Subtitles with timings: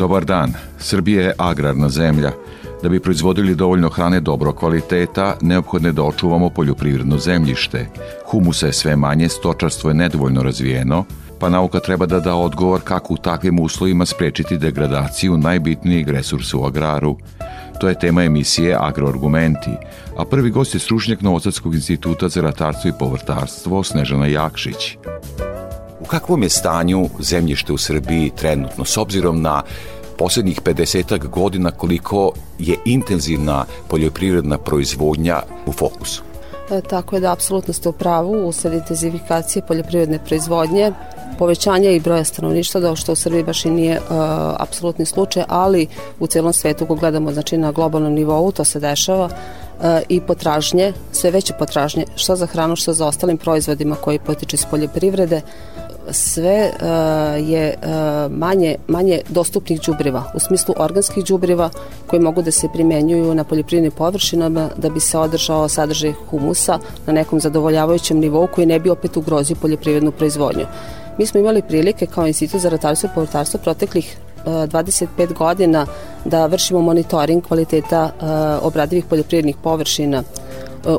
[0.00, 0.52] Dobar dan.
[0.78, 2.32] Srbija je agrarna zemlja.
[2.82, 7.86] Da bi proizvodili dovoljno hrane dobro kvaliteta, neophodno je da očuvamo poljoprivredno zemljište.
[8.26, 11.04] Humusa je sve manje, stočarstvo je nedovoljno razvijeno,
[11.38, 16.64] pa nauka treba da da odgovor kako u takvim uslovima sprečiti degradaciju najbitnijeg resursa u
[16.64, 17.16] agraru.
[17.80, 19.70] To je tema emisije Agroargumenti,
[20.18, 24.96] a prvi gost je stručnjak Novosadskog instituta za ratarstvo i povrtarstvo Snežana Jakšić.
[26.10, 29.62] Kakvom je stanju zemljište u Srbiji trenutno, s obzirom na
[30.18, 36.22] poslednjih 50 godina koliko je intenzivna poljoprivredna proizvodnja u fokusu?
[36.70, 40.92] E, tako je da apsolutno ste u pravu usled intenzifikacije poljoprivredne proizvodnje,
[41.38, 44.06] povećanja i broja stanovništva, da što u Srbiji baš i nije uh,
[44.58, 45.86] apsolutni slučaj, ali
[46.20, 50.92] u celom svetu, ko gledamo znači, na globalnom nivou, to se dešava, uh, i potražnje,
[51.12, 55.40] sve veće potražnje, što za hranu, što za ostalim proizvodima koji potiču iz poljoprivrede,
[56.10, 61.70] sve uh, je uh, manje, manje dostupnih đubriva, u smislu organskih đubriva
[62.06, 67.12] koji mogu da se primenjuju na poljoprivrednim površinama da bi se održao sadržaj humusa na
[67.12, 70.66] nekom zadovoljavajućem nivou koji ne bi opet ugrozio poljoprivrednu proizvodnju.
[71.18, 74.16] Mi smo imali prilike kao Institut za ratarstvo i povrtarstvo proteklih
[74.46, 75.86] 25 uh, godina
[76.24, 78.10] da vršimo monitoring kvaliteta
[78.62, 80.22] obradivih poljoprivrednih površina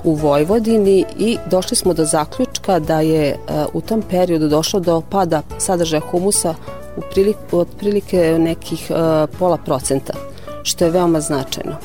[0.04, 3.38] u Vojvodini i došli smo do zaključka da je e,
[3.74, 6.56] u tom periodu došlo do pada sadržaja humusa
[6.98, 8.94] u prilik, otprilike nekih e,
[9.40, 10.14] pola procenta,
[10.64, 11.76] što je veoma značajno.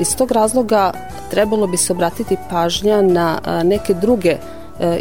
[0.00, 0.92] Iz tog razloga
[1.30, 4.36] trebalo bi se obratiti pažnja na e, neke druge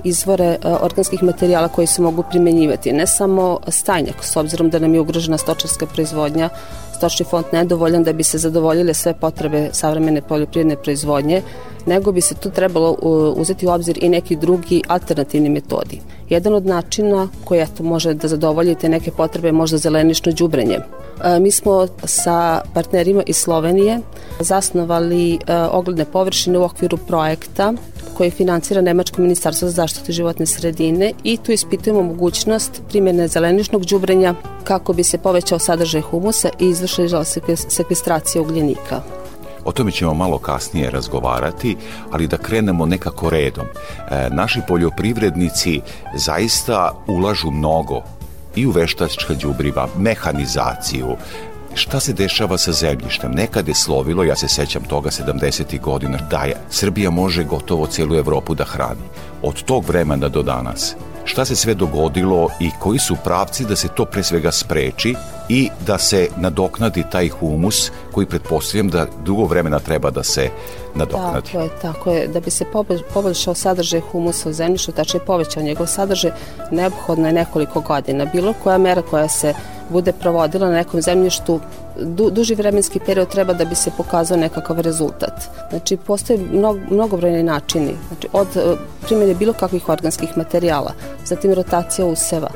[0.04, 5.00] izvore organskih materijala koji se mogu primenjivati, ne samo stajnjak, s obzirom da nam je
[5.00, 6.50] ugrožena stočarska proizvodnja,
[6.98, 11.42] stočni fond nedovoljan da bi se zadovoljile sve potrebe savremene poljoprivredne proizvodnje,
[11.86, 12.92] nego bi se tu trebalo
[13.36, 16.02] uzeti u obzir i neki drugi alternativni metodi.
[16.34, 20.80] Jedan od načina koji eto, može da zadovolji te neke potrebe je možda zelenično đubrenje.
[21.24, 24.00] E, mi smo sa partnerima iz Slovenije
[24.40, 27.74] zasnovali e, ogledne površine u okviru projekta
[28.18, 34.36] koji financira Nemačko ministarstvo za zaštitu životne sredine i tu ispitujemo mogućnost primjene zeleničnog đubrenja
[34.64, 37.24] kako bi se povećao sadržaj humusa i izvršila
[37.70, 39.23] sekvestracija ugljenika.
[39.66, 41.78] O tome ćemo malo kasnije razgovarati,
[42.12, 43.66] ali da krenemo nekako redom.
[43.66, 45.82] E, naši poljoprivrednici
[46.16, 48.02] zaista ulažu mnogo
[48.56, 51.16] i u veštačka đubriva, mehanizaciju,
[51.74, 53.32] šta se dešava sa zemljištem.
[53.32, 55.82] Nekad je slovilo, ja se sećam toga 70.
[55.82, 59.08] godina, da je Srbija može gotovo celu Evropu da hrani.
[59.42, 60.96] Od tog vremena do danas
[61.26, 65.16] šta se sve dogodilo i koji su pravci da se to pre svega spreči
[65.50, 70.50] i da se nadoknadi taj humus koji pretpostavljam da dugo vremena treba da se
[70.96, 71.52] nadoknadi.
[71.52, 72.28] Tako je, tako je.
[72.28, 72.66] Da bi se
[73.14, 76.32] poboljšao sadržaj humusa u zemljištu, tačnije povećao njegov sadržaj,
[76.72, 78.26] neophodno je nekoliko godina.
[78.26, 79.54] Bilo koja mera koja se
[79.90, 81.60] bude provodila na nekom zemljištu
[82.00, 85.44] du, duži vremenski period treba da bi se pokazao nekakav rezultat.
[85.70, 90.94] Znači, postoje mnogo, mnogobrojni načini, znači, od e, primjene bilo kakvih organskih materijala,
[91.26, 92.50] zatim rotacija useva,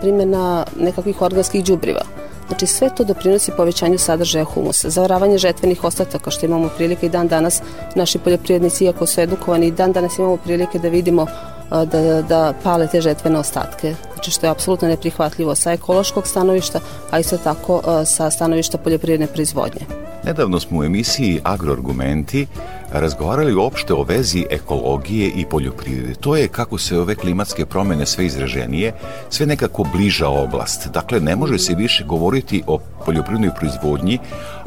[0.00, 2.02] primjena nekakvih organskih đubriva,
[2.48, 7.28] Znači sve to doprinosi povećanju sadržaja humusa, zavaravanje žetvenih ostataka što imamo prilike i dan
[7.28, 7.62] danas
[7.94, 11.26] naši poljoprivrednici iako su edukovani i dan danas imamo prilike da vidimo
[11.70, 13.94] da, da pale te žetvene ostatke.
[14.14, 16.80] Znači što je apsolutno neprihvatljivo sa ekološkog stanovišta,
[17.10, 19.80] a isto tako sa stanovišta poljoprivredne proizvodnje.
[20.24, 22.46] Nedavno smo u emisiji Agroargumenti
[22.92, 26.14] razgovarali uopšte o vezi ekologije i poljoprivrede.
[26.14, 28.92] To je kako se ove klimatske promene sve izraženije,
[29.30, 30.88] sve nekako bliža oblast.
[30.88, 34.18] Dakle, ne može se više govoriti o poljoprivrednoj proizvodnji,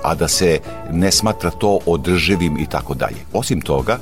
[0.03, 0.59] a da se
[0.91, 3.17] ne smatra to održivim i tako dalje.
[3.33, 3.97] Osim toga,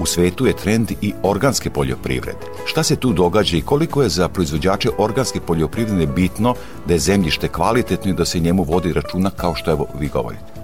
[0.00, 2.38] u svetu je trend i organske poljoprivrede.
[2.64, 6.54] Šta se tu događa i koliko je za proizvođače organske poljoprivrede bitno
[6.86, 10.54] da je zemljište kvalitetno i da se njemu vodi računa kao što evo vi govorite?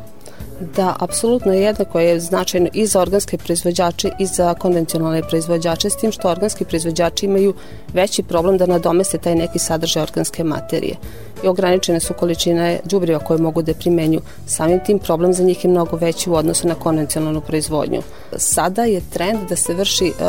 [0.76, 6.12] Da, apsolutno jednako je značajno i za organske proizvođače i za konvencionalne proizvođače, s tim
[6.12, 7.54] što organski proizvođači imaju
[7.92, 10.96] veći problem da nadomeste taj neki sadržaj organske materije.
[11.44, 14.20] I ograničene su količine đubriva koje mogu da primenju.
[14.46, 18.02] Samim tim problem za njih je mnogo veći u odnosu na konvencionalnu proizvodnju.
[18.36, 20.20] Sada je trend da se vrši uh,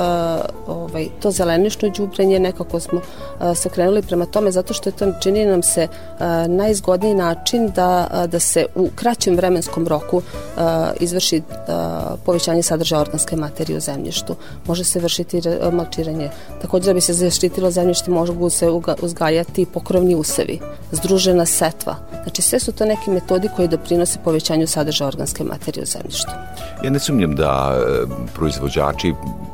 [0.67, 5.13] ovaj, to zelenično đubrenje, nekako smo uh, se krenuli prema tome zato što je to
[5.23, 10.23] čini nam se uh, najzgodniji način da, uh, da se u kraćem vremenskom roku uh,
[10.99, 11.63] izvrši uh,
[12.25, 14.35] povećanje sadržaja organske materije u zemljištu.
[14.67, 15.41] Može se vršiti
[15.71, 16.29] malčiranje.
[16.61, 18.69] Takođe da bi se zaštitilo zemljište mogu se
[19.01, 20.59] uzgajati pokrovni usevi,
[21.03, 21.95] združena setva.
[22.23, 26.31] Znači sve su to neki metodi koji doprinose povećanju sadržaja organske materije u zemljištu.
[26.83, 28.05] Ja ne sumnjam da e,
[28.35, 29.13] proizvođači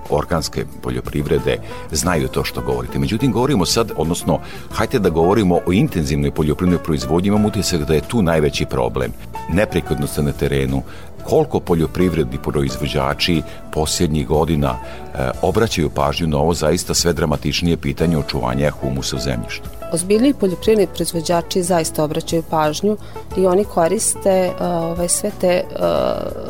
[0.09, 1.57] organske poljoprivrede
[1.91, 2.99] znaju to što govorite.
[2.99, 4.39] Međutim, govorimo sad, odnosno,
[4.71, 9.11] hajte da govorimo o intenzivnoj poljoprivrednoj proizvodnji, imam utisak da je tu najveći problem.
[9.49, 10.81] Neprekodno ste na terenu,
[11.23, 13.41] koliko poljoprivredni proizvođači
[13.71, 19.76] posljednjih godina e, obraćaju pažnju na ovo zaista sve dramatičnije pitanje očuvanja humusa u zemljištu.
[19.91, 22.97] Ozbiljni poljoprivredni proizvođači zaista obraćaju pažnju
[23.37, 25.63] i oni koriste e, ovaj, sve te e,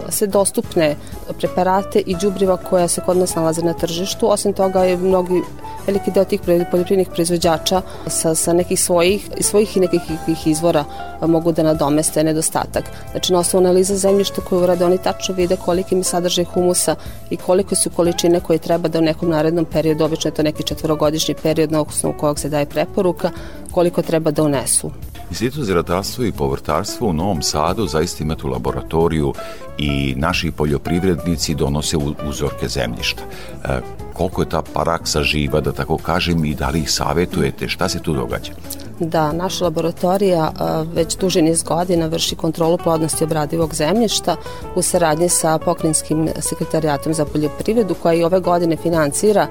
[0.09, 0.95] sve dostupne
[1.37, 4.31] preparate i đubriva koja se kod nas nalaze na tržištu.
[4.31, 5.41] Osim toga mnogi
[5.87, 10.01] veliki deo tih poljoprivrednih proizvođača sa, sa nekih svojih, svojih i nekih
[10.45, 10.83] izvora
[11.21, 12.83] mogu da nadomeste nedostatak.
[13.11, 16.95] Znači na osnovu analiza zemljišta koje urade oni tačno vide koliki mi sadržaj humusa
[17.29, 20.63] i koliko su količine koje treba da u nekom narednom periodu, obično je to neki
[20.63, 23.31] četvorogodišnji period na osnovu kojeg se daje preporuka,
[23.71, 24.91] koliko treba da unesu.
[25.29, 29.33] Institut za ratarstvo i povrtarstvo u Novom Sadu zaista ima tu laboratoriju
[29.77, 31.97] i naši poljoprivrednici donose
[32.29, 33.21] uzorke zemljišta.
[33.65, 33.79] E,
[34.13, 38.00] koliko je ta paraksa živa, da tako kažem, i da li ih savetujete, šta se
[38.00, 38.51] tu događa?
[39.00, 40.51] Da, naša laboratorija
[40.94, 44.35] već duže niz godina vrši kontrolu plodnosti obradivog zemljišta
[44.75, 49.47] u saradnji sa pokrinjskim sekretarijatom za poljoprivredu koja i ove godine financira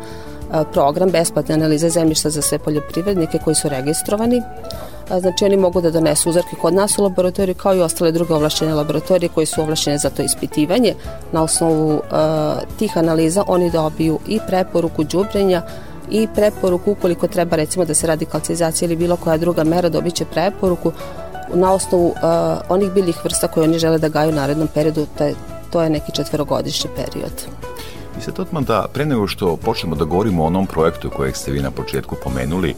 [0.73, 4.43] program besplatne analize zemljišta za sve poljoprivrednike koji su registrovani.
[5.21, 8.75] Znači oni mogu da donesu uzorke kod nas u laboratoriju kao i ostale druge ovlašćene
[8.75, 10.95] laboratorije koji su ovlašćene za to ispitivanje.
[11.33, 12.03] Na osnovu uh,
[12.79, 15.63] tih analiza oni dobiju i preporuku đubrenja
[16.11, 20.15] i preporuku ukoliko treba recimo da se radi kalcizacija ili bilo koja druga mera dobit
[20.15, 20.93] će preporuku
[21.55, 22.15] na osnovu uh,
[22.69, 25.35] onih biljih vrsta koje oni žele da gaju u narednom periodu, to je,
[25.71, 27.66] to je neki četverogodišnji period.
[28.19, 31.53] I sad otman da pre nego što počnemo da govorimo o onom projektu kojeg ste
[31.53, 32.75] vi na početku pomenuli,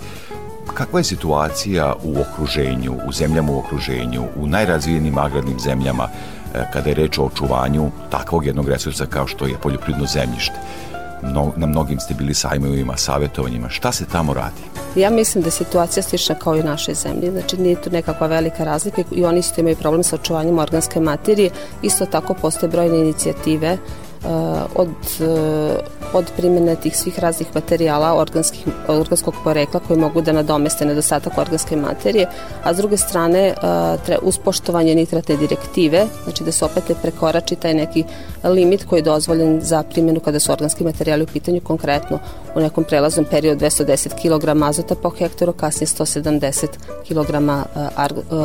[0.74, 6.08] kakva je situacija u okruženju, u zemljama u okruženju, u najrazvijenim agrarnim zemljama
[6.54, 10.54] e, kada je reč o očuvanju takvog jednog resursa kao što je poljoprivredno zemljište?
[11.22, 13.68] Mno, na mnogim ste bili sajmovima, savjetovanjima.
[13.68, 14.62] Šta se tamo radi?
[14.96, 17.30] Ja mislim da je situacija slična kao i u našoj zemlji.
[17.30, 21.50] Znači nije tu nekakva velika razlika i oni isto imaju problem sa očuvanjem organske materije.
[21.82, 23.78] Isto tako postoje brojne inicijative
[24.74, 24.88] od,
[25.20, 25.76] eh,
[26.12, 31.76] od primjene tih svih raznih materijala organskih, organskog porekla koji mogu da nadomeste nedostatak organske
[31.76, 32.26] materije,
[32.64, 33.54] a s druge strane eh,
[34.06, 38.04] tre, uz poštovanje nitratne direktive, znači da se opet ne prekorači taj neki
[38.44, 42.18] limit koji je dozvoljen za primjenu kada su organski materijali u pitanju konkretno
[42.54, 46.66] u nekom prelaznom periodu 210 kg azota po hektaru, kasnije 170
[47.08, 47.34] kg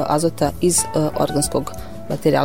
[0.08, 0.80] azota iz
[1.20, 1.93] organskog materijala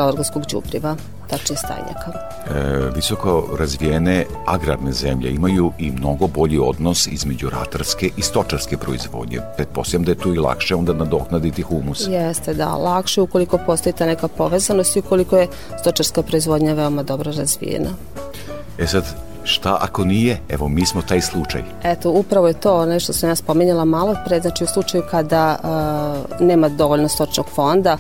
[0.09, 0.97] organskog đubriva
[1.31, 2.13] tačnije stajnjaka.
[2.13, 9.41] E, visoko razvijene agrarne zemlje imaju i mnogo bolji odnos između ratarske i stočarske proizvodnje.
[9.57, 12.07] Pretpostavljam da je tu i lakše onda nadoknaditi humus.
[12.09, 15.49] Jeste, da, lakše ukoliko postoji ta neka povezanost i ukoliko je
[15.81, 17.91] stočarska proizvodnja veoma dobro razvijena.
[18.79, 19.05] E sad,
[19.45, 20.41] šta ako nije?
[20.49, 21.63] Evo, mi smo taj slučaj.
[21.83, 26.47] Eto, upravo je to nešto sam ja spomenjala malo pre, znači u slučaju kada uh,
[26.47, 27.97] nema dovoljno stočnog fonda,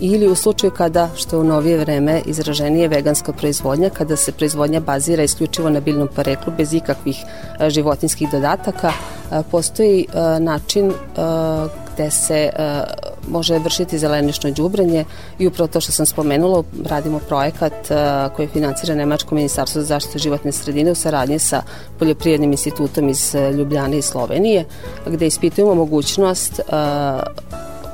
[0.00, 4.80] ili u slučaju kada, što je u novije vreme izraženije veganska proizvodnja, kada se proizvodnja
[4.80, 7.24] bazira isključivo na biljnom poreklu bez ikakvih
[7.60, 10.92] e, životinskih dodataka, e, postoji e, način
[11.94, 12.50] gde se
[13.28, 15.04] može vršiti zelenično đubrenje
[15.38, 17.72] i upravo to što sam spomenula, radimo projekat
[18.36, 21.62] koji financira Nemačko ministarstvo za zaštitu životne sredine u saradnji sa
[21.98, 24.64] Poljoprivrednim institutom iz Ljubljane i Slovenije,
[25.06, 26.60] gde ispitujemo mogućnost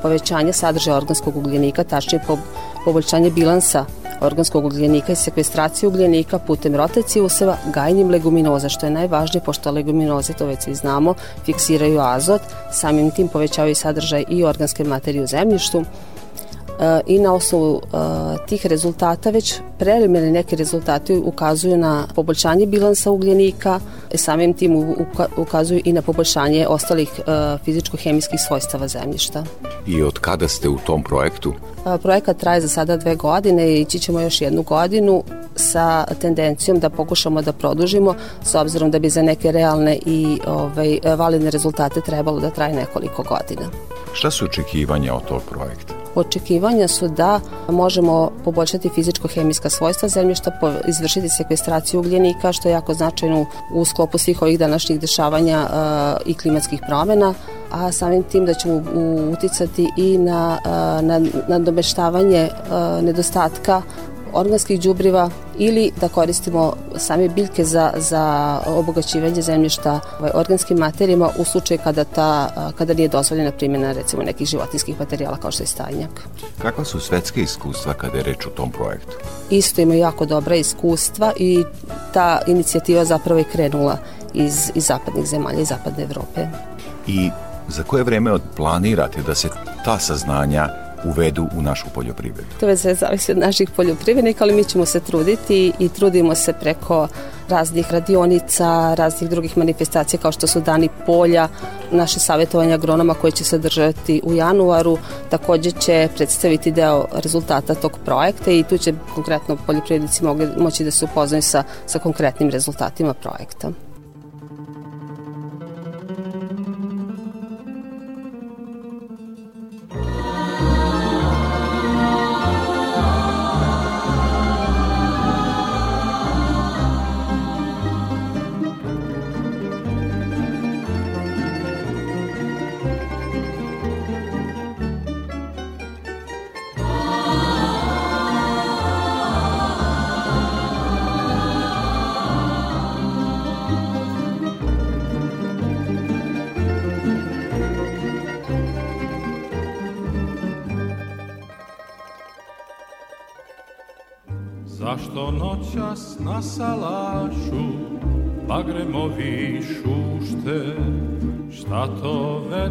[0.03, 2.39] povećanje sadržaja organskog ugljenika, tačnije po,
[2.85, 3.85] poboljšanje bilansa
[4.21, 10.33] organskog ugljenika i sekvestracije ugljenika putem rotacije useva gajanjem leguminoza, što je najvažnije pošto leguminoze,
[10.33, 12.43] to već svi znamo, fiksiraju azot,
[12.73, 15.85] samim tim povećavaju sadržaj i organske materije u zemljištu.
[17.07, 17.81] I na osnovu
[18.49, 23.81] tih rezultata već preliminarni neki rezultati ukazuju na poboljšanje bilansa ugljenika,
[24.14, 24.97] samim tim
[25.37, 27.21] ukazuju i na poboljšanje ostalih
[27.64, 29.45] fizičko-hemijskih svojstava zemljišta.
[29.87, 31.52] I od kada ste u tom projektu?
[32.02, 35.23] Projekat traje za sada dve godine i ići ćemo još jednu godinu
[35.57, 40.99] sa tendencijom da pokušamo da produžimo s obzirom da bi za neke realne i ovaj,
[41.17, 43.71] validne rezultate trebalo da traje nekoliko godina.
[44.12, 46.02] Šta su očekivanja od tog projekta?
[46.14, 50.50] Očekivanja su da možemo poboljšati fizičko-hemijska svojstva zemljišta,
[50.88, 55.66] izvršiti sekvestraciju ugljenika, što je jako značajno u sklopu svih ovih današnjih dešavanja
[56.26, 57.35] i klimatskih promena,
[57.71, 58.83] a samim tim da ćemo
[59.33, 60.59] uticati i na,
[61.02, 62.49] na, na domeštavanje
[63.02, 63.83] nedostatka
[64.33, 71.45] organskih đubriva ili da koristimo same biljke za, za obogaćivanje zemljišta ovaj, organskim materijama u
[71.45, 72.49] slučaju kada, ta,
[72.79, 76.29] kada nije dozvoljena primjena recimo nekih životinskih materijala kao što je stajnjak.
[76.62, 79.17] Kakva su svetske iskustva kada je reč o tom projektu?
[79.51, 81.65] Isto ima jako dobra iskustva i
[82.12, 83.99] ta inicijativa zapravo je krenula
[84.35, 86.47] iz, iz zapadnih zemalja, iz zapadne Evrope.
[87.07, 87.31] I
[87.69, 89.49] za koje vreme planirate da se
[89.85, 92.49] ta saznanja uvedu u našu poljoprivredu?
[92.61, 96.53] To je sve zavisi od naših poljoprivrednika, ali mi ćemo se truditi i trudimo se
[96.53, 97.09] preko
[97.49, 101.49] raznih radionica, raznih drugih manifestacija kao što su dani polja,
[101.91, 104.99] naše savjetovanja agronoma koje će se držati u januaru,
[105.31, 110.25] takođe će predstaviti deo rezultata tog projekta i tu će konkretno poljoprivrednici
[110.59, 113.71] moći da se upoznaju sa, sa konkretnim rezultatima projekta.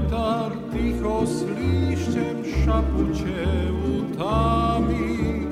[0.02, 3.48] Vetar tiho s lišćem šapuće
[3.86, 5.48] u tami.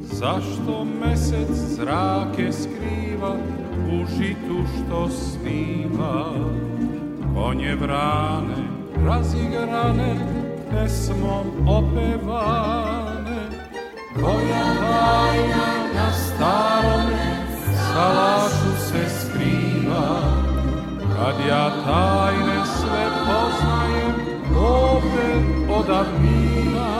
[0.00, 3.36] Zašto mesec zrake skriva
[3.88, 6.24] u žitu što snima
[7.34, 8.62] Konje vrane
[9.06, 10.16] razigrane
[10.70, 13.48] pesmom opevane.
[14.14, 17.46] Koja tajna na starome
[17.92, 20.20] salašu se skriva?
[21.16, 24.14] Kad ja tajne sve poznajem
[24.56, 25.30] ovde
[25.76, 26.90] od davnina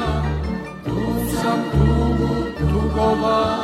[0.85, 1.01] Tu
[1.37, 3.59] sam tugu tugova,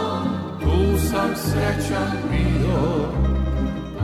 [0.62, 3.08] tu sam srećan bio.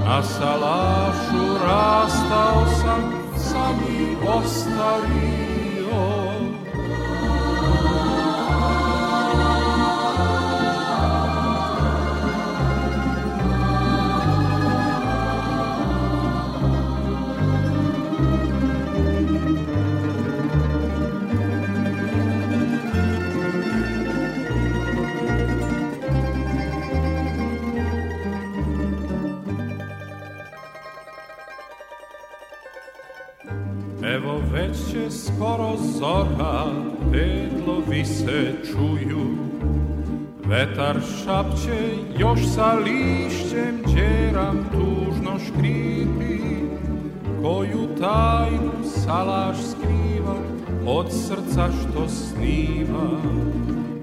[0.07, 6.24] Na salašu rastao sam, sam i ostario
[34.05, 36.65] Već će skoro zora,
[37.13, 39.27] pedlovi se čuju,
[40.45, 41.79] Vetar šapće,
[42.19, 46.39] još sa lišćem džeram tužno škripi,
[47.43, 50.37] koju tajnu salaš skriva
[50.87, 53.21] od srca što snima.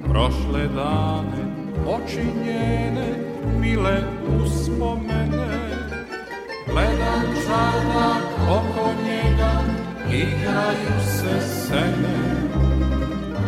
[0.10, 1.43] Prošle dane,
[1.88, 3.15] oči njene,
[3.60, 4.01] mile
[4.43, 5.70] uspomene,
[6.67, 9.70] gledam čardak oko njega,
[10.13, 12.20] igraju se sene,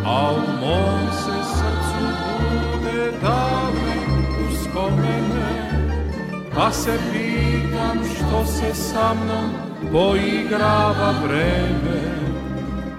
[0.05, 3.95] a u mom se srcu bude davne
[4.47, 5.53] uspomene,
[6.55, 9.49] pa se pitam što se sa mnom
[9.91, 12.13] poigrava vreme.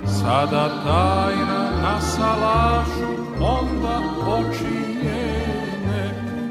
[0.06, 6.11] Sada tajna na salašu, onda oči njene,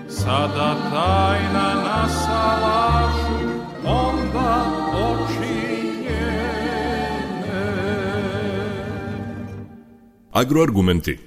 [0.09, 3.22] sada tajna na salašu,
[10.35, 11.19] Agroargumenti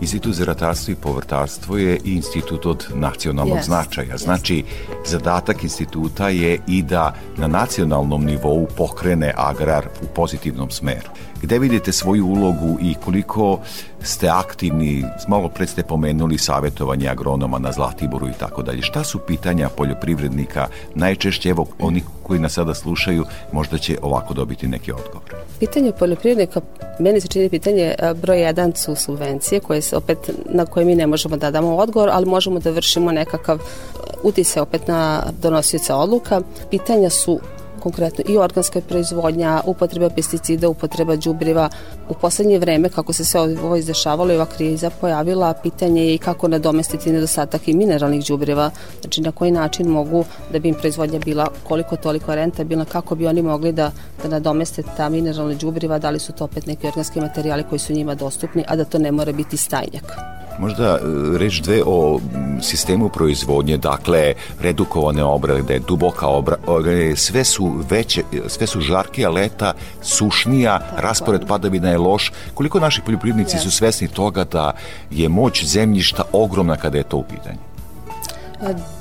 [0.00, 4.14] Institut za ratarstvo i povrtarstvo je i institut od nacionalnog Yes, značaja.
[4.14, 4.22] yes.
[4.22, 4.64] Znači,
[5.06, 11.08] zadatak instituta je i da na nacionalnom nivou pokrene agrar u pozitivnom smeru.
[11.42, 13.58] Gde vidite svoju ulogu i koliko
[14.02, 18.82] ste aktivni, malo pred ste pomenuli savjetovanje agronoma na Zlatiboru i tako dalje.
[18.82, 24.68] Šta su pitanja poljoprivrednika najčešće, evo oni koji nas sada slušaju, možda će ovako dobiti
[24.68, 25.34] neki odgovor.
[25.58, 26.60] Pitanje poljoprivrednika,
[26.98, 30.94] meni se čini pitanje e, broj jedan su subvencije koje se opet, na koje mi
[30.94, 33.58] ne možemo da damo odgovor, ali možemo da vršimo nekakav
[34.22, 36.40] utise opet na donosioca odluka.
[36.70, 37.40] Pitanja su
[37.78, 41.68] konkretno i organska proizvodnja, upotreba pesticida, upotreba đubriva.
[42.08, 46.18] U poslednje vreme, kako se sve ovo izdešavalo i ova kriza pojavila, pitanje je i
[46.18, 48.70] kako nadomestiti nedostatak i mineralnih đubriva,
[49.00, 53.26] znači na koji način mogu da bi im proizvodnja bila koliko toliko rentabilna, kako bi
[53.26, 53.92] oni mogli da,
[54.22, 57.92] da nadomeste ta mineralna đubriva, da li su to opet neki organski materijali koji su
[57.92, 60.38] njima dostupni, a da to ne mora biti stajnjak.
[60.58, 60.98] Možda e,
[61.38, 62.20] reč dve o
[62.62, 69.72] sistemu proizvodnje, dakle redukovane obrade, duboka obrade, sve su veće, sve su žarkija leta,
[70.02, 72.32] sušnija, raspored padavina je loš.
[72.54, 74.72] Koliko naši poljoprivrednici su svesni toga da
[75.10, 77.58] je moć zemljišta ogromna kada je to u pitanju?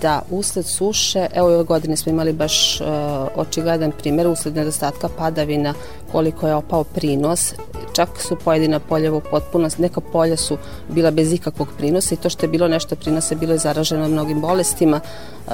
[0.02, 2.88] Da, usled suše, evo ove godine smo imali baš uh,
[3.36, 5.74] očigledan primjer, usled nedostatka padavina,
[6.12, 7.54] koliko je opao prinos,
[7.98, 10.58] čak su pojedina polja u potpunosti, neka polja su
[10.90, 14.42] bila bez ikakvog prinosa i to što je bilo nešto prinosa bilo je zaraženo mnogim
[14.42, 15.54] bolestima, uh,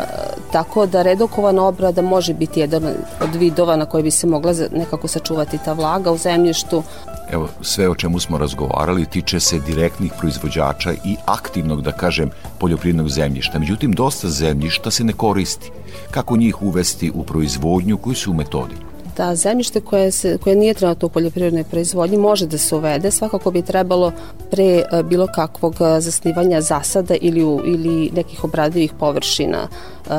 [0.51, 2.83] tako da redukovana obrada može biti jedan
[3.21, 6.83] od vidova na koji bi se mogla nekako sačuvati ta vlaga u zemljištu,
[7.31, 13.09] Evo, sve o čemu smo razgovarali tiče se direktnih proizvođača i aktivnog, da kažem, poljoprivrednog
[13.09, 13.59] zemljišta.
[13.59, 15.71] Međutim, dosta zemljišta se ne koristi.
[16.11, 18.92] Kako njih uvesti u proizvodnju, koji su metodi?
[19.17, 23.51] Da zemljište koje, se, koje nije trenutno u poljoprivrednoj proizvodnji može da se uvede, svakako
[23.51, 24.11] bi trebalo
[24.51, 29.67] pre e, bilo kakvog e, zasnivanja zasada ili, u, ili nekih obradivih površina.
[29.67, 30.09] E,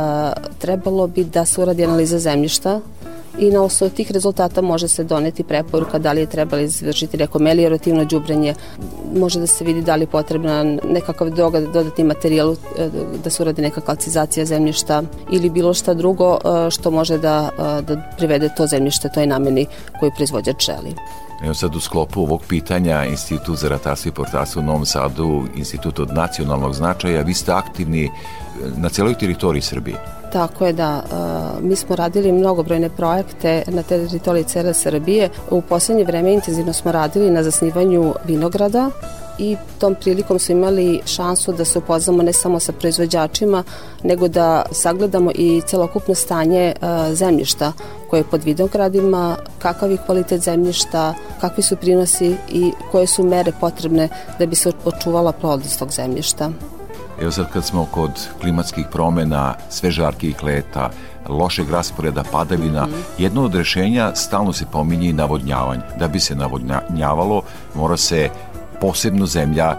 [0.58, 2.80] trebalo bi da se uradi analiza zemljišta
[3.38, 7.38] i na osnovu tih rezultata može se doneti preporuka da li je trebalo izvršiti neko
[7.38, 8.54] meliorativno đubrenje,
[9.16, 12.56] može da se vidi da li je potrebna nekakav dodatni materijal
[13.24, 16.38] da se uradi neka kalcizacija zemljišta ili bilo šta drugo
[16.70, 19.66] što može da, da privede to zemljište toj nameni
[20.00, 20.94] koju proizvođač želi.
[21.44, 25.98] Evo sad u sklopu ovog pitanja Institut za ratarstvo i portarstvo u Novom Sadu, Institut
[25.98, 28.10] od nacionalnog značaja, vi ste aktivni
[28.76, 30.23] na celoj teritoriji Srbije.
[30.34, 31.02] Tako je da,
[31.62, 35.28] mi smo radili mnogobrojne projekte na teritoriji cele Srbije.
[35.50, 38.90] U poslednje vreme intenzivno smo radili na zasnivanju vinograda
[39.38, 43.62] i tom prilikom smo imali šansu da se upoznamo ne samo sa proizvođačima,
[44.02, 46.74] nego da sagledamo i celokupno stanje
[47.12, 47.72] zemljišta
[48.10, 53.52] koje je pod vinogradima, kakav je kvalitet zemljišta, kakvi su prinosi i koje su mere
[53.60, 56.50] potrebne da bi se očuvala plodnost tog zemljišta.
[57.20, 60.90] Evo sad kad smo kod klimatskih promena, sve žarkih leta,
[61.28, 63.22] lošeg rasporeda padavina, mm -hmm.
[63.22, 65.82] jedno od rešenja stalno se pominje i navodnjavanje.
[65.98, 67.42] Da bi se navodnjavalo,
[67.74, 68.30] mora se
[68.80, 69.76] posebno zemlja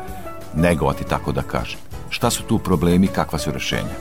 [0.56, 1.80] negovati, tako da kažem.
[2.10, 3.96] Šta su tu problemi, kakva su rešenja?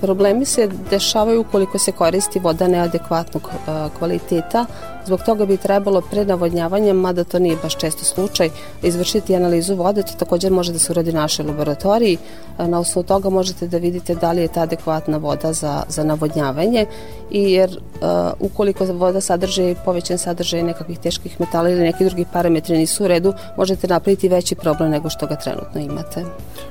[0.00, 3.50] Problemi se dešavaju ukoliko se koristi voda neadekvatnog
[3.98, 4.66] kvaliteta.
[5.06, 8.50] Zbog toga bi trebalo pre navodnjavanja, mada to nije baš često slučaj,
[8.82, 10.02] izvršiti analizu vode.
[10.02, 12.18] To također može da se uradi u našoj laboratoriji.
[12.58, 16.86] Na osnovu toga možete da vidite da li je ta adekvatna voda za, za navodnjavanje
[17.30, 18.08] i jer uh,
[18.40, 23.32] ukoliko voda sadrže povećan sadržaj nekakvih teških metala ili neki drugi parametri nisu u redu,
[23.56, 26.24] možete napraviti veći problem nego što ga trenutno imate.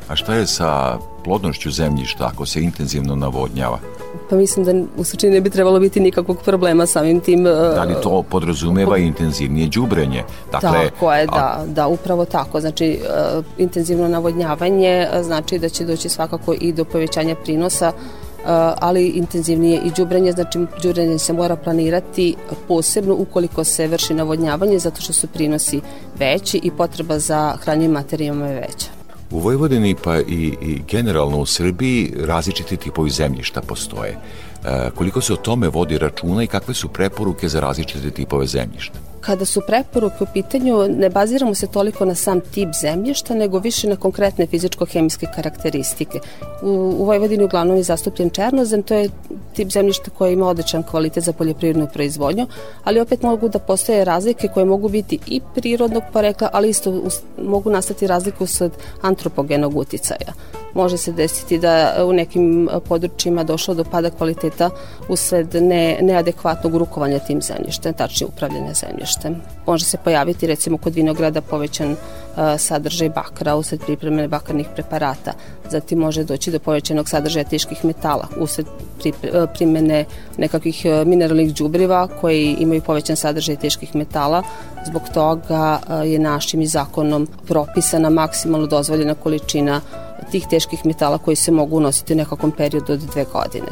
[0.10, 3.80] A šta je sa plodnošću zemljišta ako se intenzivno navodnjava?
[4.30, 7.44] Pa mislim da u suštini ne bi trebalo biti nikakvog problema samim tim.
[7.44, 10.24] Da li to podrazumeva i intenzivnije đubrenje?
[10.52, 12.62] Dakle, tako je, da, da, upravo tako.
[12.62, 13.00] Znači,
[13.38, 17.92] uh, intenzivno navodnjavanje znači da će doći svakako i do povećanja prinosa
[18.44, 22.36] Uh, ali intenzivnije i đubrenje, znači đubrenje se mora planirati
[22.68, 25.82] posebno ukoliko se vrši navodnjavanje zato što su prinosi
[26.20, 28.88] veći i potreba za hranjivim materijama je veća.
[29.32, 34.18] U Vojvodini pa i, i generalno u Srbiji različiti tipovi zemljišta postoje.
[34.66, 39.00] E, koliko se o tome vodi računa i kakve su preporuke za različite tipove zemljišta?
[39.22, 43.88] Kada su preporuke u pitanju, ne baziramo se toliko na sam tip zemljišta, nego više
[43.88, 46.20] na konkretne fizičko-hemijske karakteristike.
[46.62, 49.10] U, u Vojvodini uglavnom je zastupljen černozem, to je
[49.54, 52.48] tip zemljišta koji ima odličan kvalitet za poljoprivrednu proizvodnju,
[52.84, 57.04] ali opet mogu da postoje razlike koje mogu biti i prirodnog porekla, ali isto
[57.38, 58.72] mogu nastati razlike usled
[59.02, 60.34] antropogenog uticaja.
[60.74, 64.70] Može se desiti da u nekim područjima došlo do pada kvaliteta
[65.10, 69.36] usled ne, neadekvatnog rukovanja tim zemljištem, tačnije upravljanja zemljištem.
[69.66, 71.98] Može se pojaviti recimo kod vinograda povećan uh,
[72.58, 75.34] sadržaj bakra usled pripreme bakarnih preparata.
[75.70, 78.66] Zatim može doći do povećanog sadržaja teških metala usled
[79.54, 80.06] primene
[80.38, 84.44] nekakvih mineralnih đubriva koji imaju povećan sadržaj teških metala.
[84.86, 89.82] Zbog toga je našim i zakonom propisana maksimalno dozvoljena količina
[90.24, 93.72] tih teških metala koji se mogu unositi u nekakvom periodu od dve godine.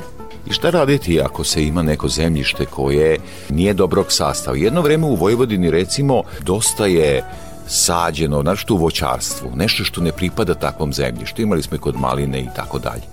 [0.50, 4.58] I šta raditi ako se ima neko zemljište koje nije dobrog sastava?
[4.58, 7.24] Jedno vreme u Vojvodini recimo dosta je
[7.68, 11.42] sađeno, znači u voćarstvu, nešto što ne pripada takvom zemljištu.
[11.42, 13.04] Imali smo i kod maline i tako dalje.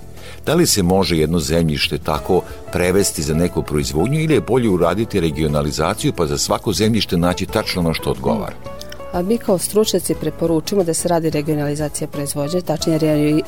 [0.46, 5.20] Da li se može jedno zemljište tako prevesti za neku proizvodnju ili je bolje uraditi
[5.20, 8.54] regionalizaciju pa za svako zemljište naći tačno ono što odgovara?
[9.12, 12.98] A mi kao stručnjaci preporučimo da se radi regionalizacija proizvodnje, tačnije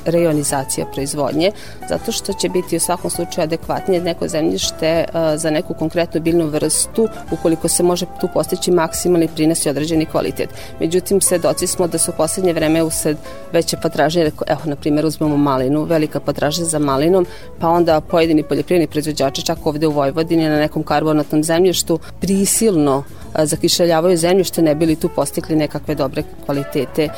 [0.05, 1.51] rejonizacija proizvodnje,
[1.89, 5.05] zato što će biti u svakom slučaju adekvatnije neko zemljište
[5.37, 10.49] za neku konkretnu biljnu vrstu ukoliko se može tu postići maksimalni prines i određeni kvalitet.
[10.81, 13.17] Međutim, svedoci smo da su u poslednje vreme usled
[13.53, 17.27] veće potražnje, evo, na primjer, uzmemo malinu, velika potražnja za malinom,
[17.59, 23.05] pa onda pojedini poljoprivredni proizvođači, čak ovde u Vojvodini, na nekom karbonatnom zemljištu, prisilno
[23.39, 27.09] zakišeljavaju zemljište ne bili tu postigli nekakve dobre kvalitete,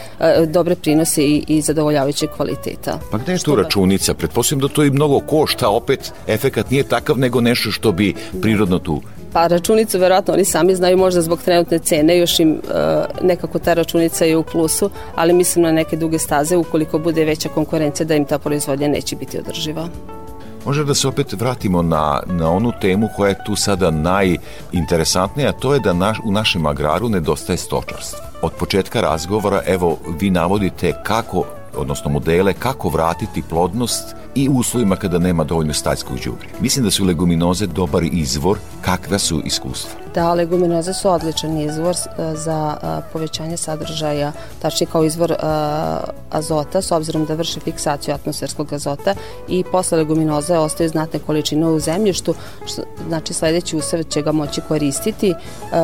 [0.47, 2.99] dobre prinose i, i zadovoljavajuće kvaliteta.
[3.11, 4.15] Pa gde je tu računica?
[4.15, 8.79] Pretpostavljam da to i mnogo košta, opet efekat nije takav nego nešto što bi prirodno
[8.79, 12.61] tu Pa računicu verovatno oni sami znaju možda zbog trenutne cene, još im e,
[13.23, 17.49] nekako ta računica je u plusu, ali mislim na neke duge staze ukoliko bude veća
[17.49, 19.89] konkurencija da im ta proizvodnja neće biti održiva.
[20.67, 25.75] Može da se opet vratimo na, na onu temu koja je tu sada najinteresantnija, to
[25.75, 28.21] je da naš, u našem agraru nedostaje stočarstvo.
[28.43, 31.45] Od početka razgovora, evo, vi navodite kako
[31.77, 36.53] odnosno modele kako vratiti plodnost i uslovima kada nema dovoljno stajskog đubriva.
[36.61, 39.91] Mislim da su leguminoze dobar izvor, kakva su iskustva?
[40.15, 44.33] Da, leguminoze su odličan izvor e, za e, povećanje sadržaja,
[44.63, 45.37] tačnije kao izvor e,
[46.31, 49.15] azota, s obzirom da vrše fiksaciju atmosferskog azota
[49.49, 52.35] i posle leguminoze ostaju znatne količine u zemljištu,
[52.67, 55.35] što, znači sledeći usav će ga moći koristiti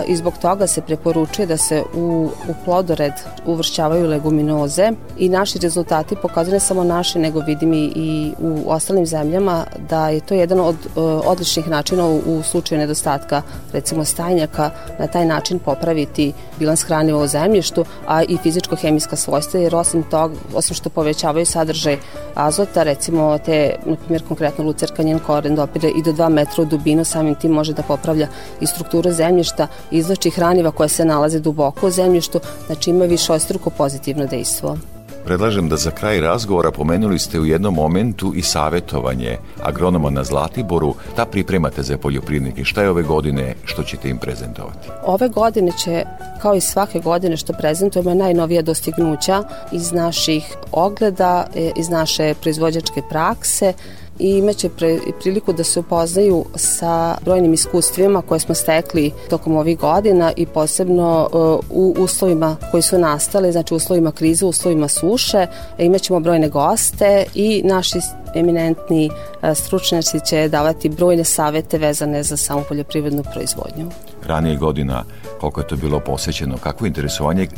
[0.07, 3.13] i zbog toga se preporučuje da se u, u plodored
[3.47, 5.78] uvršćavaju leguminoze i naši rezultati
[6.23, 10.61] pokazuju ne samo naši, nego vidim i, i u ostalim zemljama da je to jedan
[10.61, 10.77] od
[11.25, 17.27] odličnih načina u, u slučaju nedostatka recimo stajnjaka na taj način popraviti bilans hraniva u
[17.27, 21.99] zemljištu, a i fizičko-hemijska svojstva, jer osim toga, osim što povećavaju sadržaj
[22.35, 26.67] azota, recimo te, na primjer, konkretno lucerka njen koren dopire i do 2 metra u
[26.67, 28.29] dubinu, samim tim može da popravlja
[28.61, 33.71] i strukturu zemljišta, izlači hraniva koje se nalaze duboko u zemljištu, znači ima više ostruko
[33.71, 34.98] pozitivno dejstvo.
[35.29, 40.95] Predlažem da za kraj razgovora pomenuli ste u jednom momentu i savetovanje agronoma na Zlatiboru.
[41.17, 42.65] Da pripremate za poljoprivrednike?
[42.65, 44.89] Šta je ove godine što ćete im prezentovati?
[45.05, 46.05] Ove godine će,
[46.43, 53.03] kao i svake godine što prezentujemo, najnovija dostignuća iz naših ogleda, e, iz naše proizvođačke
[53.11, 53.73] prakse,
[54.19, 59.79] i imaće pre, priliku da se upoznaju sa brojnim iskustvima koje smo stekli tokom ovih
[59.79, 65.47] godina i posebno uh, u uslovima koji su nastali, znači uslovima krize, uslovima suše,
[65.79, 67.99] imaćemo brojne goste i naši
[68.35, 73.91] eminentni uh, stručnjaci će davati brojne savete vezane za samu poljoprivrednu proizvodnju.
[74.29, 75.05] Ranije godina
[75.41, 77.49] koliko je to bilo posećeno, kakvo interesovanje,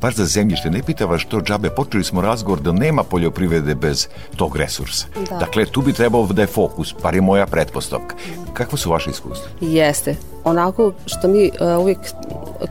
[0.00, 4.08] baš za zemljište, ne pita vas što džabe, počeli smo razgovor da nema poljoprivrede bez
[4.36, 5.06] tog resursa.
[5.30, 5.36] Da.
[5.36, 8.16] Dakle, tu bi trebao da je fokus, par je moja pretpostavka.
[8.52, 9.50] Kakvo su vaše iskustva?
[9.60, 10.16] Jeste.
[10.44, 11.98] Onako što mi uh, uvijek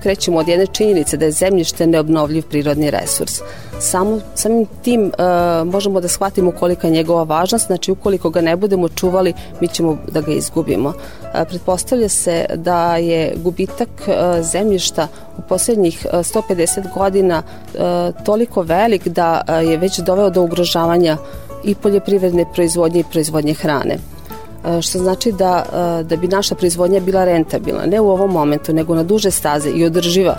[0.02, 3.42] krećemo od jedne činjenice da je zemljište neobnovljiv prirodni resurs.
[3.82, 8.56] Samo, samim tim uh, možemo da shvatimo kolika je njegova važnost, znači ukoliko ga ne
[8.56, 10.89] budemo čuvali, mi ćemo da ga izgubimo.
[10.89, 17.44] Uh, pretpostavlja se da je gubitak uh, zemljišta u poslednjih 150 godina
[18.26, 21.17] toliko velik da je već doveo do ugrožavanja
[21.63, 23.98] i poljoprivredne proizvodnje i proizvodnje hrane.
[24.82, 25.65] Što znači da,
[26.04, 29.86] da bi naša proizvodnja bila rentabilna, ne u ovom momentu, nego na duže staze i
[29.86, 30.38] održiva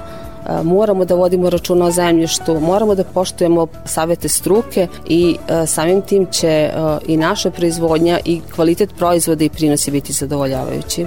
[0.65, 6.71] moramo da vodimo računa o zemljištu, moramo da poštujemo savete struke i samim tim će
[7.07, 11.07] i naša proizvodnja i kvalitet proizvoda i prinosi biti zadovoljavajući.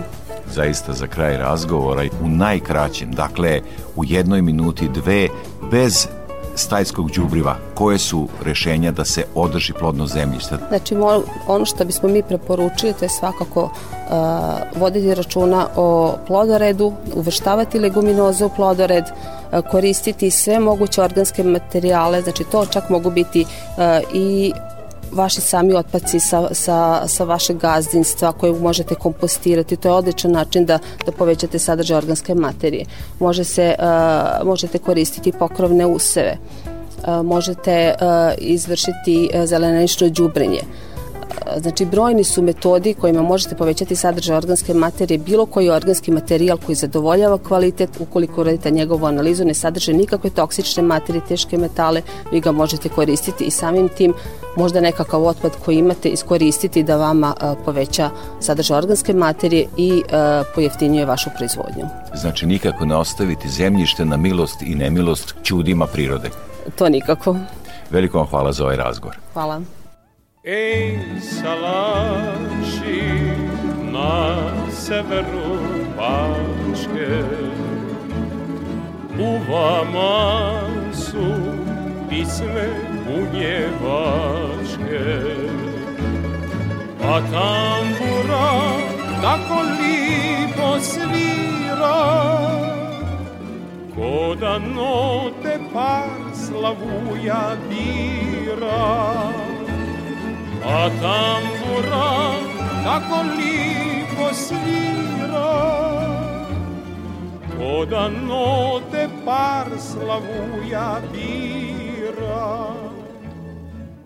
[0.54, 3.62] Zaista za kraj razgovora u najkraćem, dakle
[3.95, 5.28] u jednoj minuti dve,
[5.71, 6.08] bez
[6.56, 10.58] stajskog đubriva, koje su rešenja da se održi plodno zemljište?
[10.70, 10.96] Znači,
[11.48, 18.46] ono što bismo mi preporučili, to je svakako uh, voditi računa o plodoredu, uvrštavati leguminoze
[18.46, 24.54] u plodored, uh, koristiti sve moguće organske materijale, znači to čak mogu biti uh, i
[25.12, 29.76] vaši sami otpaci sa, sa, sa vašeg gazdinstva koje možete kompostirati.
[29.76, 32.86] To je odličan način da, da povećate sadržaj organske materije.
[33.20, 36.38] Može se, uh, možete koristiti pokrovne useve.
[36.38, 40.62] Uh, možete uh, izvršiti zelenično đubrenje.
[41.58, 46.76] Znači, brojni su metodi kojima možete povećati sadržaj organske materije, bilo koji organski materijal koji
[46.76, 52.52] zadovoljava kvalitet, ukoliko uradite njegovu analizu, ne sadrže nikakve toksične materije, teške metale, vi ga
[52.52, 54.13] možete koristiti i samim tim
[54.58, 57.34] možda nekakav otpad koji imate iskoristiti da vama
[57.65, 60.04] poveća sadržaj organske materije i
[60.56, 61.86] pojeftinjuje vašu proizvodnju.
[62.15, 66.30] Znači, nikako ne ostaviti zemljište na milost i nemilost čudima prirode.
[66.76, 67.36] To nikako.
[67.89, 69.17] Veliko vam hvala za ovaj razgovor.
[69.34, 69.62] Hvala.
[70.46, 73.02] Ej, salaši
[73.92, 75.58] na severu
[75.98, 77.26] Bačke,
[79.20, 80.62] u vama
[80.94, 81.34] su
[82.10, 82.70] pisme
[83.06, 85.02] bunjevačke,
[87.04, 88.52] a tambura
[89.22, 92.02] tako lipo svira,
[93.96, 99.45] ko da note par slavuja bira
[100.65, 102.10] a tambura
[102.84, 105.51] tako lipo svira.
[107.58, 112.73] Ko da note par slavuja bira.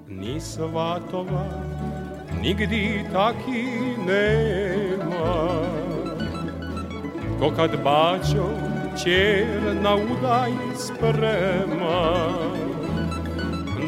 [0.07, 1.45] Ni svatova
[2.41, 3.65] nigdi taki
[4.07, 5.35] nema.
[7.39, 8.49] Ko kad bađo
[9.03, 12.29] čer na udaj sprema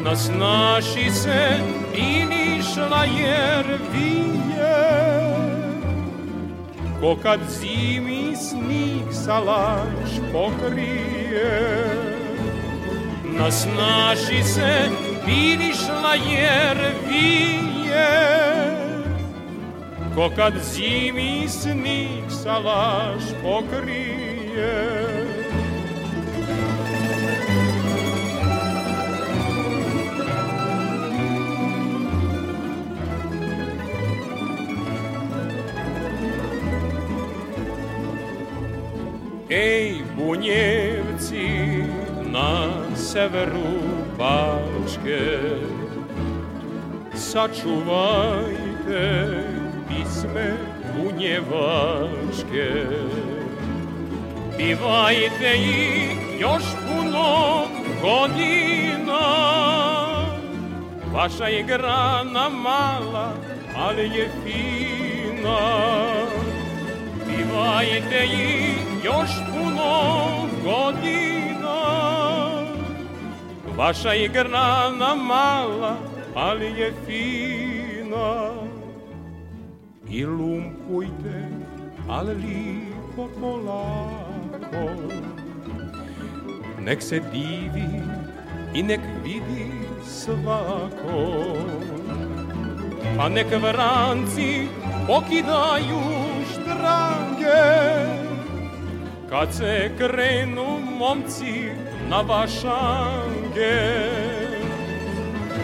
[0.04, 4.32] nas naši se išla jer vije
[7.00, 11.84] Ko kad zimi snig salaš pokrije.
[13.38, 14.88] Nas naši se
[15.26, 16.76] vinišla jer
[17.08, 18.32] vije
[20.14, 25.11] Ko kad zimi snig salaš pokrije
[40.32, 41.84] Ej, bunjevci
[42.32, 43.84] na severu
[44.16, 45.28] Bačke,
[47.14, 48.64] sačuvajte
[49.88, 50.56] pisme
[50.96, 52.70] bunjevačke.
[54.56, 57.66] Bivajte ih još puno
[58.02, 59.24] godina,
[61.12, 63.32] vaša je grana mala,
[63.76, 65.60] ali je fina.
[67.26, 69.30] Bivajte ih još
[73.82, 75.96] Vaša je grana mala,
[76.34, 78.50] ali je fina.
[80.08, 81.48] I lumpujte,
[82.08, 84.86] ali lipo polako.
[86.80, 88.02] Nek se divi
[88.74, 89.70] i nek vidi
[90.06, 91.26] svako.
[93.16, 94.68] Pa nek vranci
[95.06, 96.02] pokidaju
[96.52, 98.21] štrange
[99.32, 101.72] Kad se krenu momci
[102.10, 103.80] na vašange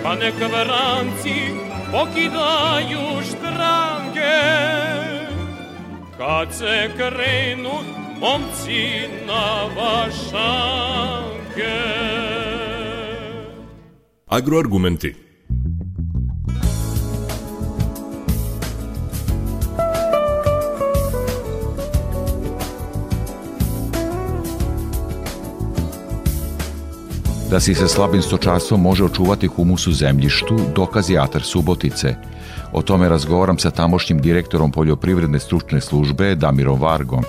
[0.03, 1.41] Pa nek vranci
[1.93, 4.41] pokidaju štrange.
[6.19, 7.77] Kad se krenu
[8.21, 10.69] momci na vašange
[14.27, 15.28] Agroargumenti
[27.51, 32.15] Da si se slabim stočarstvom može očuvati humus u zemljištu, dokaz Atar Subotice.
[32.73, 37.25] O tome razgovaram sa tamošnjim direktorom poljoprivredne stručne službe Damirom Vargom.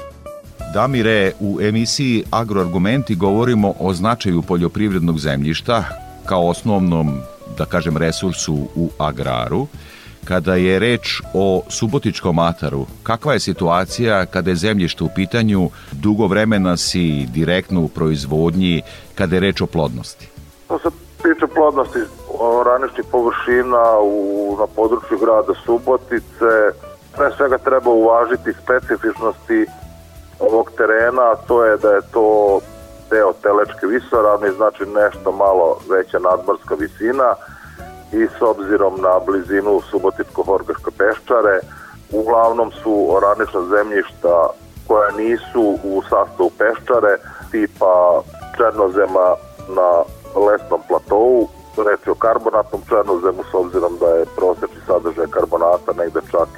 [0.73, 5.83] Damire, u emisiji Agroargumenti govorimo o značaju poljoprivrednog zemljišta
[6.25, 7.19] kao osnovnom,
[7.57, 9.67] da kažem, resursu u agraru.
[10.29, 16.27] Kada je reč o subotičkom ataru, kakva je situacija kada je zemljište u pitanju, dugo
[16.27, 18.81] vremena si direktno u proizvodnji,
[19.15, 20.29] kada je reč o plodnosti?
[20.67, 21.99] To se tiče plodnosti
[22.39, 26.53] oraničnih površina u, na području grada Subotice,
[27.17, 29.65] pre svega treba uvažiti specifičnosti
[30.39, 32.59] ovog terena, a to je da je to
[33.09, 37.35] deo Telečke visoravne, znači nešto malo veća nadmorska visina,
[38.11, 41.59] i s obzirom na blizinu Suboticko-Horgaške peščare,
[42.11, 44.49] uglavnom su oranična zemljišta
[44.87, 47.17] koja nisu u sastavu peščare,
[47.51, 48.21] tipa
[48.57, 49.27] černozema
[49.69, 49.89] na
[50.45, 56.49] lesnom platovu, reći o karbonatnom černozemu s obzirom da je prosečni sadržaj karbonata negde čak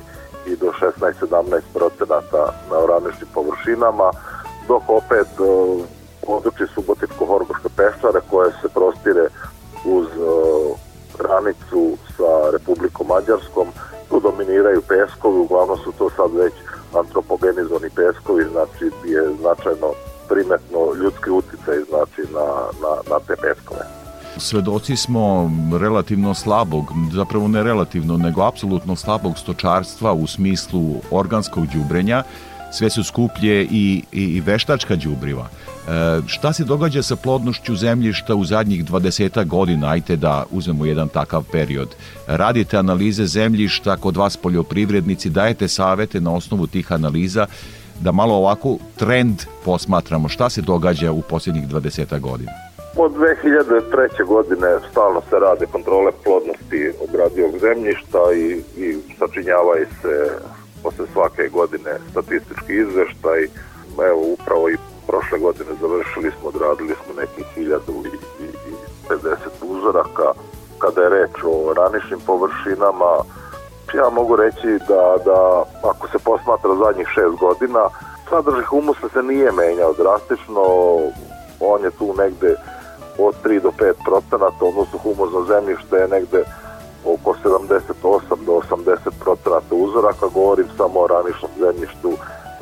[0.45, 4.11] i do 16-17 procenata na oraničnim površinama,
[4.67, 5.43] dok opet e,
[6.25, 9.25] područje Subotičko-Horgoške peščare koje se prostire
[9.85, 10.90] uz e,
[11.21, 13.67] granicu sa Republikom Mađarskom,
[14.09, 16.53] tu dominiraju peskovi, uglavnom su to sad već
[17.01, 19.89] antropogenizovani peskovi, znači je značajno
[20.29, 22.47] primetno ljudski uticaj znači na,
[22.81, 23.85] na, na te peskove.
[24.37, 32.23] Svedoci smo relativno slabog, zapravo ne relativno, nego apsolutno slabog stočarstva u smislu organskog đubrenja,
[32.71, 35.47] sve su skuplje i, i, i veštačka đubriva.
[35.47, 39.87] E, šta se događa sa plodnošću zemljišta u zadnjih 20 godina?
[39.87, 41.95] Ajte da uzmemo jedan takav period.
[42.27, 47.47] Radite analize zemljišta kod vas poljoprivrednici, dajete savete na osnovu tih analiza
[47.99, 50.29] da malo ovako trend posmatramo.
[50.29, 52.51] Šta se događa u posljednjih 20 godina?
[52.95, 54.25] Od 2003.
[54.25, 60.39] godine stalno se rade kontrole plodnosti obradivog zemljišta i, i sačinjavaju se
[60.83, 63.41] posle svake godine statistički izveštaj.
[64.09, 70.27] Evo, upravo i prošle godine završili smo, odradili smo nekih 1050 uzoraka.
[70.77, 73.11] Kada je reč o raničnim površinama,
[73.93, 77.89] ja mogu reći da, da ako se posmatra zadnjih šest godina,
[78.29, 80.63] sadržaj humusa se nije menjao drastično,
[81.59, 82.55] on je tu negde
[83.17, 86.43] od 3 do 5 procenata, odnosno humozno zemljište je negde
[87.05, 92.11] oko 78 do 80 procenata uzoraka, govorim samo o raničnom zemljištu,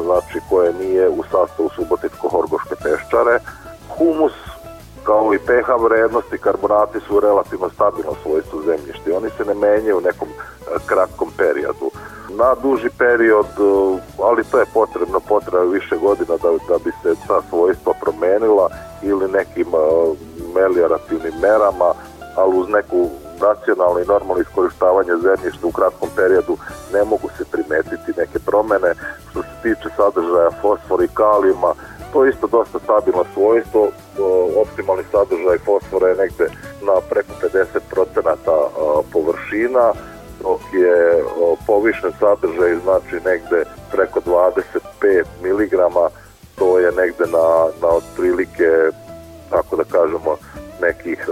[0.03, 3.39] znači koje nije u sastavu Subotičko-Horgoške peščare.
[3.97, 4.33] Humus
[5.03, 10.01] kao i pH vrednosti, karbonati su relativno stabilno svojstvo zemljišta oni se ne menjaju u
[10.01, 10.33] nekom e,
[10.85, 11.91] kratkom periodu.
[12.29, 17.15] Na duži period, e, ali to je potrebno, potrebno više godina da, da bi se
[17.27, 18.69] ta svojstva promenila
[19.01, 19.79] ili nekim e,
[20.55, 21.89] meliorativnim merama,
[22.35, 23.09] ali uz neku
[23.41, 26.57] racionalno i normalno iskoristavanje zemljišta u kratkom periodu
[26.93, 28.91] ne mogu se primetiti neke promene.
[29.29, 31.73] Što se tiče sadržaja fosfora i kalijuma,
[32.13, 33.91] to je isto dosta stabilno svojstvo,
[34.61, 36.45] optimalni sadržaj fosfora je negde
[36.81, 38.33] na preko 50%
[39.13, 39.93] površina,
[40.43, 41.23] dok je
[41.67, 45.71] povišen sadržaj znači negde preko 25 mg,
[46.55, 47.47] to je negde na,
[47.81, 48.69] na otprilike,
[49.49, 50.37] tako da kažemo,
[50.81, 51.29] nekih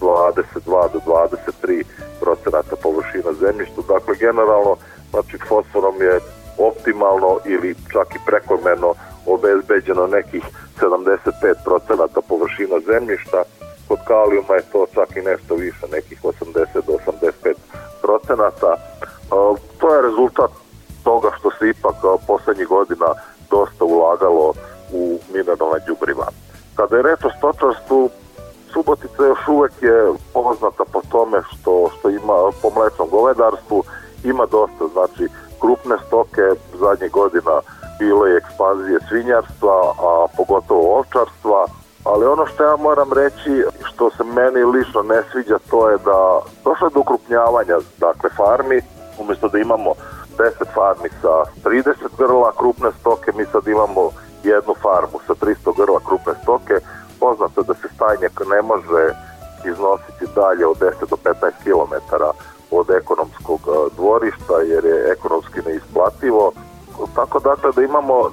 [0.00, 1.84] 22 do 23
[2.20, 3.80] procenata površina zemljišta.
[3.88, 4.76] Dakle, generalno,
[5.10, 6.20] znači fosforom je
[6.58, 8.94] optimalno ili čak i prekomerno
[9.26, 10.44] obezbeđeno nekih
[10.80, 13.42] 75% površina zemljišta,
[13.88, 16.92] kod kalijuma je to čak i nešto više, nekih 80 do
[18.02, 18.76] 85%.
[19.78, 20.50] To je rezultat
[21.04, 21.94] toga što se ipak
[22.26, 23.06] poslednjih godina
[23.50, 24.54] dosta ulagalo
[24.92, 26.26] u mineralna đubriva.
[26.76, 28.10] Kada je reč o stočarstvu,
[28.72, 33.84] Subotica još uvek je poznata po tome što, što ima po mlečnom govedarstvu,
[34.24, 35.24] ima dosta, znači
[35.60, 36.42] krupne stoke
[36.80, 37.60] zadnjih godina
[37.98, 39.76] bilo je ekspanzije svinjarstva,
[40.08, 41.66] a pogotovo ovčarstva,
[42.04, 43.39] ali ono što ja moram reći,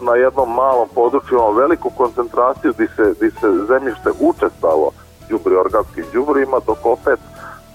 [0.02, 4.92] na jednom malom području imamo veliku koncentraciju gde se, gde se zemljište učestalo
[5.30, 7.20] đubri organskim đubrima, dok opet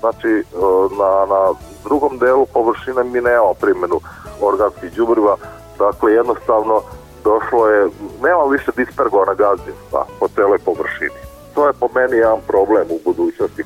[0.00, 0.42] znači e,
[0.98, 1.42] na, na
[1.84, 4.00] drugom delu površine mi nemamo primjenu
[4.40, 5.36] organskih đubriva,
[5.78, 6.80] dakle jednostavno
[7.24, 7.88] došlo je,
[8.22, 11.20] nema više dispergovana gazdinstva po celoj površini.
[11.54, 13.61] To je po meni jedan problem u budućnosti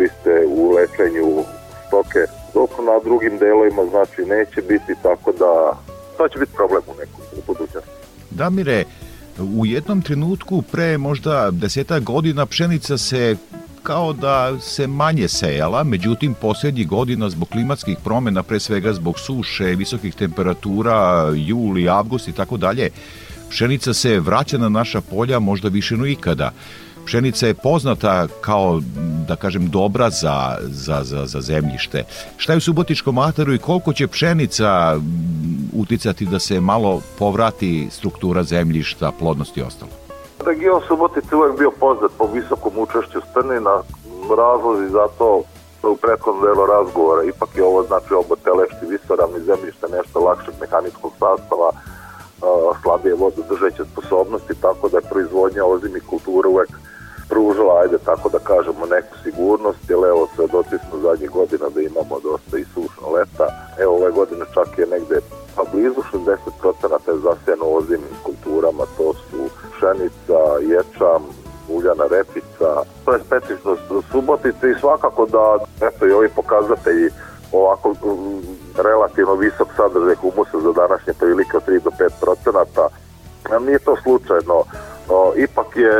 [0.00, 1.44] koriste u lečenju
[1.86, 2.18] stoke,
[2.54, 5.72] dok na drugim delovima znači neće biti, tako da
[6.16, 7.90] to će biti problem u nekom u budućnosti.
[8.30, 8.84] Damire,
[9.56, 13.36] u jednom trenutku pre možda deseta godina pšenica se
[13.82, 19.64] kao da se manje sejala, međutim poslednjih godina zbog klimatskih promena, pre svega zbog suše,
[19.64, 22.90] visokih temperatura, juli, avgust i tako dalje,
[23.50, 26.52] pšenica se vraća na naša polja možda više no ikada.
[27.06, 28.80] Pšenica je poznata kao,
[29.28, 32.04] da kažem, dobra za, za, za, za zemljište.
[32.36, 34.96] Šta je u Subotičkom ataru i koliko će pšenica
[35.72, 39.90] uticati da se malo povrati struktura zemljišta, plodnost i ostalo?
[40.46, 43.82] Region Subotica uvek bio poznat po visokom učešću strnina,
[44.36, 45.42] razlozi za to
[45.82, 51.12] u prethodnom delu razgovora, ipak je ovo znači obo telešti visoravni zemljište nešto lakšeg mehaničkog
[51.12, 51.70] sastava,
[52.82, 56.70] slabije vododržeće sposobnosti, tako da je proizvodnja ozimih kultura uvek
[57.30, 62.20] pružila, ajde tako da kažemo, neku sigurnost, jer evo svedoci smo zadnjih godina da imamo
[62.20, 63.46] dosta i sušno leta.
[63.82, 65.20] Evo ove godine čak je negde
[65.56, 69.40] pa blizu 60% je zasijano ozimim kulturama, to su
[69.76, 71.22] pšenica, ječam,
[71.68, 72.68] uljana repica,
[73.04, 77.10] to je specifičnost Subotice i svakako da eto i ovi pokazatelji
[77.52, 78.40] ovako mm,
[78.76, 82.88] relativno visok sadržaj humusa za današnje prilike od 3 do 5 procenata.
[83.66, 84.62] Nije to slučajno.
[85.36, 85.92] Ipak je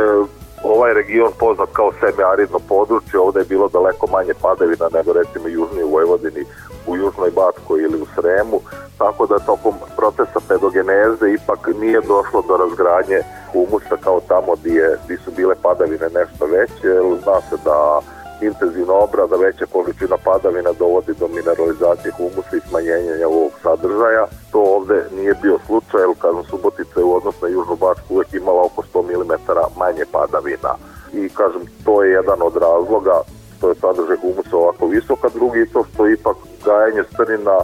[0.63, 5.85] ovaj region poznat kao semi-aridno područje, ovde je bilo daleko manje padavina nego recimo južnije
[5.85, 6.43] u Vojvodini,
[6.87, 8.59] u Južnoj Batkoj ili u Sremu,
[8.97, 13.19] tako da tokom procesa pedogeneze ipak nije došlo do razgradnje
[13.51, 16.91] humusa kao tamo gdje, gdje su bile padavine nešto veće,
[17.23, 18.01] zna se da
[18.41, 24.25] intenzivna obrada, veća količina padavina dovodi do mineralizacije humusa i smanjenja ovog sadržaja.
[24.51, 28.33] To ovde nije bio slučaj, jer kažem Subotica je u odnosu na Južnu Bačku uvek
[28.33, 29.33] imala oko 100 mm
[29.79, 30.73] manje padavina.
[31.13, 33.17] I kažem, to je jedan od razloga
[33.57, 37.57] što je sadržaj humusa ovako visok, a drugi to što ipak gajanje strnina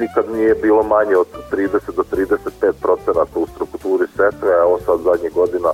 [0.00, 5.00] nikad nije bilo manje od 30 do 35 procenata u strukturi setve, a evo sad
[5.00, 5.70] zadnjih godina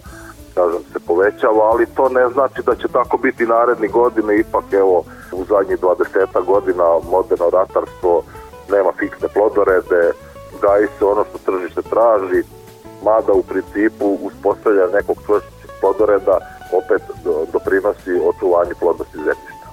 [0.59, 4.97] kažem, se povećava, ali to ne znači da će tako biti naredni godine, ipak evo
[5.33, 8.13] u zadnjih 20 godina moderno ratarstvo
[8.75, 10.03] nema fiksne plodorede,
[10.63, 12.41] gaji se ono što tržište traži,
[13.09, 16.37] mada u principu uspostavlja nekog čvršćeg plodoreda
[16.81, 17.03] opet
[17.53, 19.67] doprinosi očuvanju plodnosti zemljišta.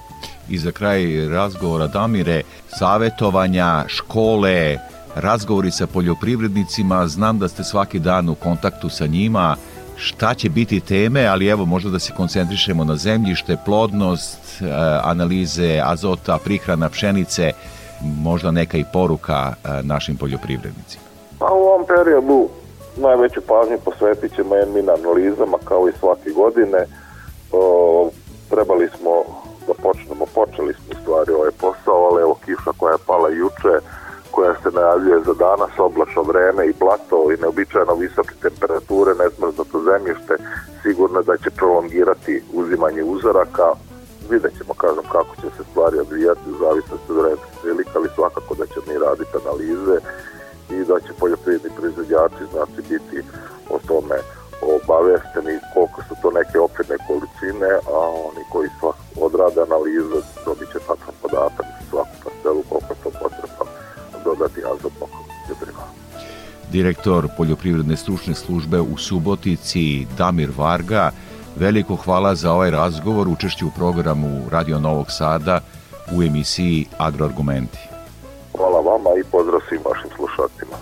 [0.48, 4.78] I za kraj razgovora Damire, savetovanja, škole,
[5.14, 9.56] razgovori sa poljoprivrednicima, znam da ste svaki dan u kontaktu sa njima,
[9.96, 14.64] šta će biti teme, ali evo možda da se koncentrišemo na zemljište, plodnost, e,
[15.02, 17.52] analize azota, prihrana pšenice,
[18.02, 21.04] možda neka i poruka e, našim poljoprivrednicima.
[21.38, 22.48] Pa u ovom periodu
[22.96, 26.86] najveću pažnju posvetit ćemo jednim analizama kao i svake godine.
[27.52, 28.10] O,
[28.50, 29.10] trebali smo
[29.66, 33.74] da počnemo, počeli smo u stvari ovaj posao, ali evo kiša koja je pala juče,
[34.34, 40.34] koja se najavljuje za danas, oblačno vreme i blato i neobičajno visoke temperature, nezmrznuto zemljište,
[40.82, 43.68] sigurno da će prolongirati uzimanje uzoraka.
[44.30, 48.54] Vidjet ćemo, kažem, kako će se stvari odvijati u zavisnosti od vremenskih prilika, ali svakako
[48.54, 49.96] da će mi raditi analize
[50.76, 53.18] i da će poljoprivredni proizvođači znači biti
[53.74, 54.18] o tome
[54.76, 60.78] obavešteni koliko su to neke okvirne količine, a oni koji svak odrade analize dobit će
[60.88, 63.53] tačan podatak svaku parcelu koliko je to potrebno
[64.44, 65.08] dodati azotnog
[65.48, 65.84] đubriva.
[66.72, 71.10] Direktor Poljoprivredne stručne službe u Subotici Damir Varga,
[71.56, 75.60] veliko hvala za ovaj razgovor, učešću u programu Radio Novog Sada
[76.16, 77.78] u emisiji Agroargumenti.
[78.56, 80.76] Hvala vama i pozdrav svim vašim slušacima.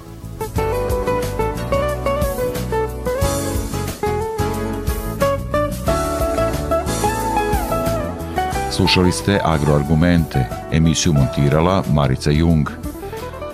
[8.70, 12.81] Slušali ste Agroargumente, emisiju montirala Marica Jung.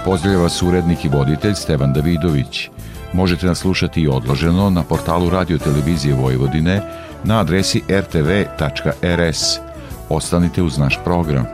[0.08, 2.70] Pozdravlja vas urednik i voditelj Stevan Davidović.
[3.12, 6.82] Možete nas slušati i odloženo na portalu Radio Televizije Vojvodine
[7.24, 9.42] na adresi rtv.rs.
[10.08, 11.46] Ostanite uz naš program.